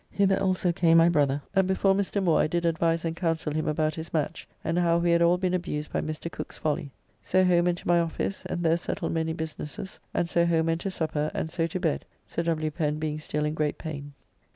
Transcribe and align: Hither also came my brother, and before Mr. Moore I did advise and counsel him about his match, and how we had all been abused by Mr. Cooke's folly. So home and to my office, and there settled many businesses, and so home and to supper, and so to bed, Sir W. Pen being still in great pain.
Hither 0.09 0.41
also 0.41 0.71
came 0.71 0.97
my 0.97 1.09
brother, 1.09 1.43
and 1.55 1.67
before 1.67 1.93
Mr. 1.93 2.23
Moore 2.23 2.39
I 2.39 2.47
did 2.47 2.65
advise 2.65 3.05
and 3.05 3.15
counsel 3.15 3.53
him 3.53 3.67
about 3.67 3.93
his 3.93 4.11
match, 4.11 4.47
and 4.63 4.79
how 4.79 4.97
we 4.97 5.11
had 5.11 5.21
all 5.21 5.37
been 5.37 5.53
abused 5.53 5.91
by 5.93 6.01
Mr. 6.01 6.31
Cooke's 6.31 6.57
folly. 6.57 6.89
So 7.21 7.43
home 7.43 7.67
and 7.67 7.77
to 7.77 7.87
my 7.87 7.99
office, 7.99 8.43
and 8.47 8.63
there 8.63 8.77
settled 8.77 9.11
many 9.11 9.33
businesses, 9.33 9.99
and 10.11 10.27
so 10.27 10.47
home 10.47 10.69
and 10.69 10.81
to 10.81 10.89
supper, 10.89 11.29
and 11.35 11.51
so 11.51 11.67
to 11.67 11.79
bed, 11.79 12.03
Sir 12.25 12.41
W. 12.41 12.71
Pen 12.71 12.97
being 12.97 13.19
still 13.19 13.45
in 13.45 13.53
great 13.53 13.77
pain. 13.77 14.13